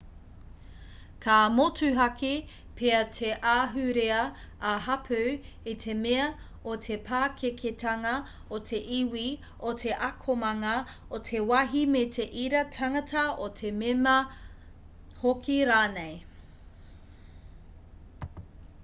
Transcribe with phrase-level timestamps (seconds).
[1.23, 2.29] ka motuhake
[2.77, 5.19] pea te ahurea-ā-hapū
[5.73, 6.23] i te mea
[6.71, 8.13] o te pakeketanga
[8.57, 9.25] o te iwi
[9.71, 10.73] o te akomanga
[11.17, 14.15] o te wāhi me te ira tangata o te mema
[15.25, 16.17] hoki rānei